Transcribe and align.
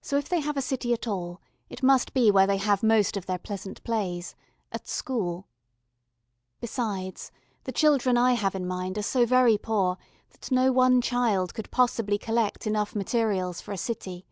So 0.00 0.16
if 0.18 0.28
they 0.28 0.38
have 0.38 0.56
a 0.56 0.62
city 0.62 0.92
at 0.92 1.08
all 1.08 1.40
it 1.68 1.82
must 1.82 2.14
be 2.14 2.30
where 2.30 2.46
they 2.46 2.58
have 2.58 2.84
most 2.84 3.16
of 3.16 3.26
their 3.26 3.40
pleasant 3.40 3.82
plays 3.82 4.36
at 4.70 4.86
school. 4.86 5.48
Besides, 6.60 7.32
the 7.64 7.72
children 7.72 8.16
I 8.16 8.34
have 8.34 8.54
in 8.54 8.64
mind 8.68 8.98
are 8.98 9.02
so 9.02 9.26
very 9.26 9.58
poor, 9.58 9.98
that 10.30 10.52
no 10.52 10.70
one 10.70 11.00
child 11.02 11.54
could 11.54 11.72
possibly 11.72 12.18
collect 12.18 12.68
enough 12.68 12.94
materials 12.94 13.60
for 13.60 13.72
a 13.72 13.76
city. 13.76 14.24